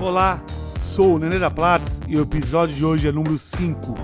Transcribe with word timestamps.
Olá, 0.00 0.42
sou 0.80 1.16
o 1.16 1.18
Nenê 1.18 1.38
da 1.38 1.50
Platts 1.50 2.00
e 2.08 2.16
o 2.16 2.22
episódio 2.22 2.74
de 2.74 2.82
hoje 2.82 3.06
é 3.06 3.12
número 3.12 3.38
5. 3.38 3.94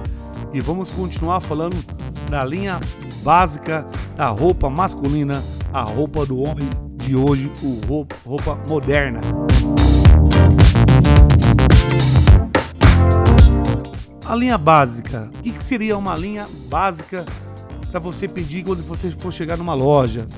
E 0.52 0.60
vamos 0.60 0.90
continuar 0.90 1.40
falando 1.40 1.74
da 2.28 2.44
linha 2.44 2.78
básica 3.22 3.88
da 4.14 4.28
roupa 4.28 4.68
masculina, 4.68 5.42
a 5.72 5.80
roupa 5.80 6.26
do 6.26 6.38
homem 6.38 6.68
de 6.96 7.16
hoje, 7.16 7.50
o 7.62 7.80
roupa, 7.86 8.14
roupa 8.26 8.58
moderna. 8.68 9.22
A 14.26 14.34
linha 14.36 14.58
básica. 14.58 15.30
O 15.34 15.40
que, 15.40 15.50
que 15.50 15.64
seria 15.64 15.96
uma 15.96 16.14
linha 16.14 16.46
básica 16.68 17.24
para 17.90 18.00
você 18.00 18.28
pedir 18.28 18.64
quando 18.64 18.82
você 18.82 19.08
for 19.08 19.32
chegar 19.32 19.56
numa 19.56 19.72
loja? 19.72 20.28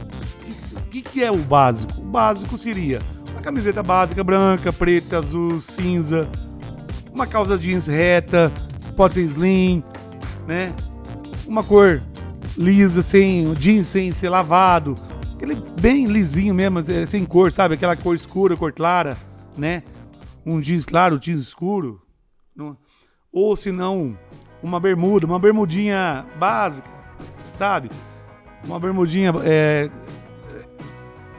O 0.77 0.81
que, 0.83 1.03
que, 1.03 1.03
que 1.03 1.25
é 1.25 1.33
o 1.33 1.39
básico? 1.39 2.01
O 2.01 2.05
básico 2.05 2.57
seria 2.57 3.01
uma 3.39 3.43
camiseta 3.45 3.85
básica 3.85 4.25
branca, 4.25 4.73
preta, 4.73 5.19
azul, 5.19 5.61
cinza, 5.61 6.29
uma 7.15 7.25
calça 7.25 7.57
jeans 7.57 7.87
reta, 7.87 8.53
pode 8.97 9.15
ser 9.15 9.23
slim, 9.23 9.83
né? 10.45 10.75
Uma 11.47 11.63
cor 11.63 12.03
lisa, 12.57 13.01
sem 13.01 13.55
jeans 13.55 13.87
sem 13.87 14.11
ser 14.11 14.29
lavado, 14.29 14.97
aquele 15.35 15.55
bem 15.81 16.07
lisinho 16.07 16.53
mesmo, 16.53 16.81
é, 16.81 17.07
sem 17.07 17.25
cor, 17.25 17.53
sabe? 17.53 17.75
Aquela 17.75 17.95
cor 17.95 18.17
escura, 18.17 18.57
cor 18.57 18.73
clara, 18.73 19.17
né? 19.57 19.85
Um 20.45 20.61
jeans 20.61 20.85
claro, 20.85 21.17
jeans 21.17 21.41
escuro. 21.41 22.03
Ou 23.33 23.55
se 23.55 23.71
não, 23.71 24.19
uma 24.61 24.81
bermuda, 24.81 25.25
uma 25.27 25.39
bermudinha 25.39 26.27
básica, 26.41 26.91
sabe? 27.53 27.89
Uma 28.65 28.81
bermudinha 28.81 29.33
é, 29.45 29.89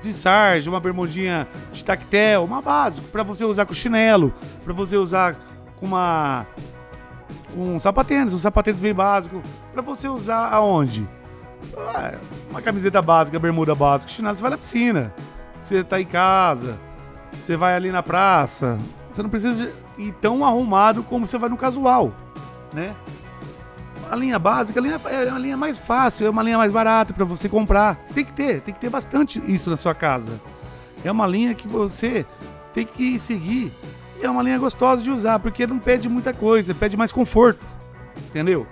de 0.01 0.13
sarja, 0.13 0.69
uma 0.69 0.79
bermudinha 0.79 1.47
de 1.71 1.83
tactel, 1.83 2.43
uma 2.43 2.61
básico, 2.61 3.07
para 3.07 3.23
você 3.23 3.43
usar 3.43 3.65
com 3.65 3.73
chinelo, 3.73 4.33
para 4.63 4.73
você 4.73 4.97
usar 4.97 5.35
com 5.75 5.85
uma 5.85 6.45
com 7.53 7.75
um 7.75 7.79
sapatênis, 7.79 8.33
um 8.33 8.37
sapatênis 8.37 8.79
bem 8.79 8.93
básico, 8.93 9.41
para 9.73 9.81
você 9.81 10.07
usar 10.07 10.53
aonde? 10.53 11.07
Ah, 11.75 12.13
uma 12.49 12.61
camiseta 12.61 13.01
básica, 13.01 13.39
bermuda 13.39 13.73
básica, 13.75 14.11
chinelo, 14.11 14.35
você 14.35 14.41
vai 14.41 14.51
na 14.51 14.57
piscina. 14.57 15.13
Você 15.59 15.83
tá 15.83 15.99
em 15.99 16.05
casa, 16.05 16.79
você 17.37 17.57
vai 17.57 17.75
ali 17.75 17.91
na 17.91 18.01
praça. 18.01 18.79
Você 19.11 19.21
não 19.21 19.29
precisa 19.29 19.71
ir 19.97 20.11
tão 20.13 20.45
arrumado 20.45 21.03
como 21.03 21.27
você 21.27 21.37
vai 21.37 21.49
no 21.49 21.57
casual, 21.57 22.13
né? 22.73 22.95
A 24.09 24.15
linha 24.15 24.39
básica 24.39 24.79
a 24.79 24.83
linha, 24.83 24.99
é 25.05 25.29
uma 25.29 25.39
linha 25.39 25.57
mais 25.57 25.77
fácil, 25.77 26.25
é 26.25 26.29
uma 26.29 26.41
linha 26.41 26.57
mais 26.57 26.71
barata 26.71 27.13
para 27.13 27.23
você 27.23 27.47
comprar. 27.47 28.01
Você 28.03 28.13
tem 28.15 28.25
que 28.25 28.33
ter, 28.33 28.61
tem 28.61 28.73
que 28.73 28.79
ter 28.79 28.89
bastante 28.89 29.39
isso 29.45 29.69
na 29.69 29.77
sua 29.77 29.93
casa. 29.93 30.41
É 31.03 31.11
uma 31.11 31.27
linha 31.27 31.53
que 31.53 31.67
você 31.67 32.25
tem 32.73 32.85
que 32.85 33.19
seguir. 33.19 33.71
E 34.19 34.25
é 34.25 34.29
uma 34.29 34.41
linha 34.41 34.57
gostosa 34.57 35.03
de 35.03 35.11
usar, 35.11 35.39
porque 35.39 35.67
não 35.67 35.77
pede 35.77 36.09
muita 36.09 36.33
coisa, 36.33 36.73
pede 36.73 36.97
mais 36.97 37.11
conforto. 37.11 37.63
Entendeu? 38.17 38.65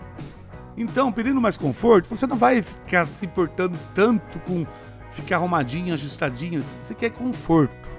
Então, 0.76 1.12
pedindo 1.12 1.40
mais 1.40 1.56
conforto, 1.56 2.10
você 2.10 2.26
não 2.26 2.36
vai 2.36 2.62
ficar 2.62 3.06
se 3.06 3.26
importando 3.26 3.78
tanto 3.94 4.40
com 4.40 4.66
ficar 5.12 5.38
arrumadinho, 5.38 5.94
ajustadinho. 5.94 6.64
Você 6.82 6.96
quer 6.96 7.12
conforto. 7.12 7.90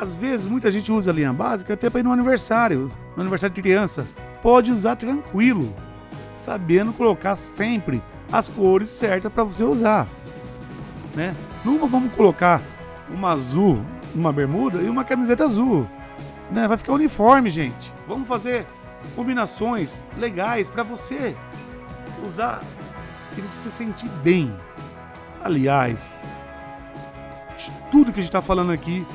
Às 0.00 0.14
vezes, 0.14 0.46
muita 0.46 0.70
gente 0.70 0.92
usa 0.92 1.10
a 1.10 1.14
linha 1.14 1.32
básica 1.32 1.72
até 1.74 1.88
para 1.88 2.00
ir 2.00 2.04
no 2.04 2.12
aniversário, 2.12 2.92
no 3.16 3.22
aniversário 3.22 3.54
de 3.54 3.62
criança. 3.62 4.06
Pode 4.42 4.70
usar 4.70 4.94
tranquilo, 4.94 5.74
sabendo 6.38 6.92
colocar 6.92 7.36
sempre 7.36 8.02
as 8.30 8.48
cores 8.48 8.90
certas 8.90 9.32
para 9.32 9.44
você 9.44 9.64
usar. 9.64 10.06
Né? 11.14 11.34
Numa 11.64 11.86
vamos 11.86 12.12
colocar 12.14 12.62
uma 13.10 13.32
azul, 13.32 13.84
uma 14.14 14.32
bermuda 14.32 14.80
e 14.80 14.88
uma 14.88 15.04
camiseta 15.04 15.44
azul. 15.44 15.88
Né? 16.50 16.68
Vai 16.68 16.76
ficar 16.76 16.92
uniforme, 16.92 17.50
gente. 17.50 17.92
Vamos 18.06 18.28
fazer 18.28 18.66
combinações 19.16 20.02
legais 20.16 20.68
para 20.68 20.82
você 20.82 21.36
usar 22.24 22.62
e 23.36 23.40
você 23.40 23.68
se 23.68 23.70
sentir 23.70 24.08
bem. 24.22 24.54
Aliás, 25.42 26.16
de 27.56 27.70
tudo 27.90 28.12
que 28.12 28.20
a 28.20 28.22
gente 28.22 28.30
está 28.30 28.42
falando 28.42 28.72
aqui, 28.72 29.06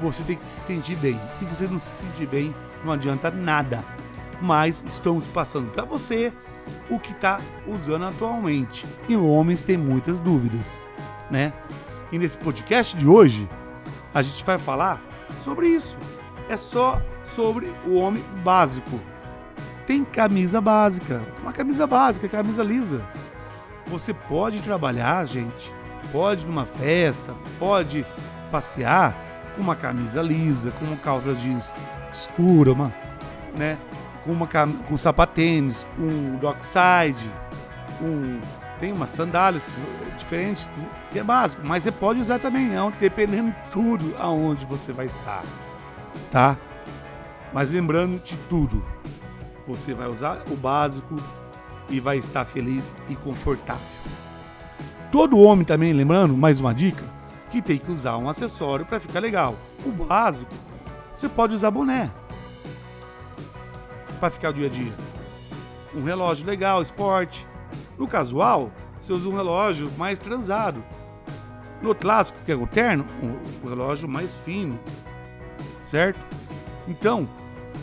você 0.00 0.22
tem 0.22 0.36
que 0.36 0.44
se 0.44 0.60
sentir 0.60 0.96
bem. 0.96 1.20
Se 1.32 1.44
você 1.44 1.66
não 1.66 1.78
se 1.78 2.04
sentir 2.04 2.26
bem, 2.26 2.54
não 2.84 2.92
adianta 2.92 3.30
nada. 3.30 3.84
Mas 4.40 4.84
estamos 4.86 5.26
passando 5.26 5.70
para 5.72 5.84
você 5.84 6.32
o 6.90 6.98
que 6.98 7.12
está 7.12 7.40
usando 7.66 8.04
atualmente. 8.04 8.86
E 9.08 9.16
homens 9.16 9.62
têm 9.62 9.76
muitas 9.76 10.20
dúvidas, 10.20 10.86
né? 11.30 11.52
E 12.10 12.18
nesse 12.18 12.38
podcast 12.38 12.96
de 12.96 13.06
hoje, 13.06 13.48
a 14.14 14.22
gente 14.22 14.44
vai 14.44 14.58
falar 14.58 15.00
sobre 15.40 15.68
isso. 15.68 15.96
É 16.48 16.56
só 16.56 17.00
sobre 17.24 17.70
o 17.86 17.94
homem 17.94 18.24
básico 18.42 18.98
tem 19.88 20.04
camisa 20.04 20.60
básica. 20.60 21.22
Uma 21.40 21.50
camisa 21.50 21.86
básica, 21.86 22.28
camisa 22.28 22.62
lisa. 22.62 23.02
Você 23.86 24.12
pode 24.12 24.60
trabalhar, 24.60 25.26
gente. 25.26 25.72
Pode 26.12 26.46
numa 26.46 26.66
festa, 26.66 27.34
pode 27.58 28.04
passear 28.52 29.16
com 29.56 29.62
uma 29.62 29.74
camisa 29.74 30.20
lisa, 30.20 30.70
com 30.72 30.84
uma 30.84 30.96
calça 30.98 31.34
jeans 31.34 31.74
escura, 32.12 32.72
uma, 32.72 32.94
né? 33.56 33.78
Com 34.28 34.34
uma 34.34 34.46
com 34.46 34.94
sapatênis, 34.94 35.86
com 35.96 36.36
dockside, 36.36 37.30
tem 38.78 38.92
umas 38.92 39.08
sandálias 39.08 39.66
diferentes 40.18 40.68
que 41.10 41.18
é 41.18 41.24
básico, 41.24 41.62
mas 41.64 41.84
você 41.84 41.90
pode 41.90 42.20
usar 42.20 42.38
também, 42.38 42.76
é 42.76 42.92
dependendo 43.00 43.54
tudo 43.70 44.14
aonde 44.18 44.66
você 44.66 44.92
vai 44.92 45.06
estar, 45.06 45.42
tá? 46.30 46.58
Mas 47.54 47.70
lembrando 47.70 48.22
de 48.22 48.36
tudo, 48.50 48.84
você 49.66 49.94
vai 49.94 50.08
usar 50.08 50.42
o 50.50 50.54
básico 50.54 51.16
e 51.88 51.98
vai 51.98 52.18
estar 52.18 52.44
feliz 52.44 52.94
e 53.08 53.16
confortável. 53.16 53.80
Todo 55.10 55.38
homem 55.38 55.64
também, 55.64 55.94
lembrando, 55.94 56.36
mais 56.36 56.60
uma 56.60 56.74
dica, 56.74 57.04
que 57.48 57.62
tem 57.62 57.78
que 57.78 57.90
usar 57.90 58.18
um 58.18 58.28
acessório 58.28 58.84
para 58.84 59.00
ficar 59.00 59.20
legal. 59.20 59.56
O 59.86 59.90
básico, 59.90 60.52
você 61.14 61.30
pode 61.30 61.54
usar 61.54 61.70
boné 61.70 62.10
para 64.18 64.30
ficar 64.30 64.50
o 64.50 64.52
dia 64.52 64.66
a 64.66 64.70
dia. 64.70 64.92
Um 65.94 66.04
relógio 66.04 66.46
legal, 66.46 66.82
esporte. 66.82 67.46
No 67.96 68.06
casual, 68.06 68.70
você 68.98 69.12
usa 69.12 69.28
um 69.28 69.36
relógio 69.36 69.90
mais 69.96 70.18
transado. 70.18 70.84
No 71.80 71.94
clássico, 71.94 72.38
que 72.44 72.52
é 72.52 72.56
o 72.56 72.66
terno, 72.66 73.06
o 73.62 73.68
relógio 73.68 74.08
mais 74.08 74.36
fino, 74.38 74.78
certo? 75.80 76.18
Então, 76.88 77.28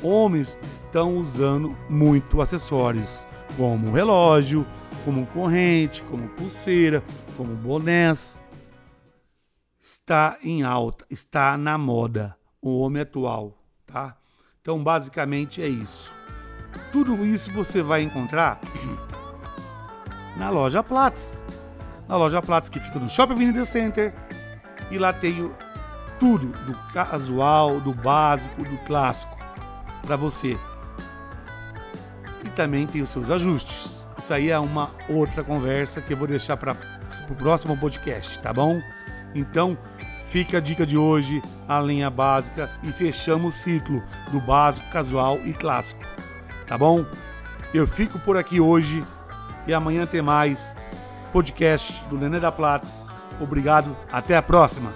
homens 0.03 0.57
estão 0.62 1.18
usando 1.18 1.75
muito 1.90 2.41
acessórios, 2.41 3.25
como 3.56 3.91
relógio, 3.91 4.66
como 5.06 5.25
corrente, 5.28 6.03
como 6.03 6.28
pulseira, 6.29 7.03
como 7.38 7.56
bonés. 7.56 8.41
Está 9.79 10.38
em 10.44 10.63
alta, 10.63 11.06
está 11.09 11.57
na 11.57 11.78
moda 11.78 12.35
o 12.62 12.79
homem 12.79 13.03
atual, 13.03 13.53
tá? 13.85 14.17
Então, 14.65 14.81
basicamente 14.81 15.61
é 15.61 15.67
isso. 15.67 16.11
Tudo 16.91 17.23
isso 17.23 17.51
você 17.51 17.83
vai 17.83 18.01
encontrar 18.01 18.59
na 20.35 20.49
loja 20.49 20.81
Platts. 20.81 21.39
Na 22.07 22.17
loja 22.17 22.41
Platts 22.41 22.67
que 22.67 22.79
fica 22.79 22.97
no 22.97 23.07
Shopping 23.07 23.33
Avenida 23.33 23.63
Center. 23.63 24.11
E 24.89 24.97
lá 24.97 25.13
tem 25.13 25.51
tudo 26.19 26.47
do 26.65 26.73
casual, 26.91 27.79
do 27.79 27.93
básico, 27.93 28.63
do 28.63 28.75
clássico 28.79 29.37
para 30.01 30.15
você. 30.15 30.57
E 32.43 32.49
também 32.49 32.87
tem 32.87 33.03
os 33.03 33.11
seus 33.11 33.29
ajustes. 33.29 34.03
Isso 34.17 34.33
aí 34.33 34.49
é 34.49 34.57
uma 34.57 34.89
outra 35.07 35.43
conversa 35.43 36.01
que 36.01 36.13
eu 36.13 36.17
vou 36.17 36.27
deixar 36.27 36.57
para 36.57 36.75
o 37.29 37.35
próximo 37.35 37.77
podcast, 37.77 38.39
tá 38.39 38.51
bom? 38.51 38.81
Então, 39.35 39.77
fica 40.29 40.57
a 40.57 40.61
dica 40.61 40.85
de 40.85 40.97
hoje, 40.97 41.41
a 41.67 41.79
linha 41.79 42.09
básica 42.09 42.69
e 42.83 42.91
fechamos 42.91 43.55
o 43.55 43.57
ciclo 43.57 44.03
do 44.31 44.39
básico, 44.39 44.89
casual 44.89 45.39
e 45.45 45.53
clássico. 45.53 46.03
Tá 46.67 46.77
bom? 46.77 47.05
Eu 47.73 47.87
fico 47.87 48.19
por 48.19 48.37
aqui 48.37 48.59
hoje 48.59 49.03
e 49.67 49.73
amanhã 49.73 50.05
tem 50.05 50.22
mais 50.22 50.75
podcast 51.31 52.05
do 52.05 52.17
Nenê 52.17 52.39
da 52.39 52.51
Platts. 52.51 53.07
Obrigado, 53.39 53.95
até 54.11 54.35
a 54.35 54.41
próxima. 54.41 54.93